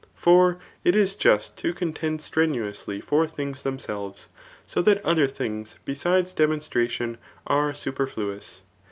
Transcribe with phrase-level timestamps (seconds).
[0.15, 4.29] For it is just to contend strenuously for things themselves;
[4.65, 8.63] so that othar things besides demon stration are superfluous.